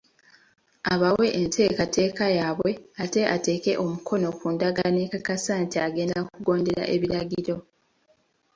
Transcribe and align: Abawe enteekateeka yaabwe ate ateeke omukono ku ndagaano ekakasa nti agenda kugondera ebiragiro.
Abawe 0.93 1.25
enteekateeka 1.41 2.23
yaabwe 2.37 2.71
ate 3.03 3.21
ateeke 3.35 3.71
omukono 3.83 4.27
ku 4.37 4.45
ndagaano 4.53 4.99
ekakasa 5.07 5.53
nti 5.63 5.77
agenda 5.87 6.19
kugondera 6.29 6.83
ebiragiro. 6.95 7.55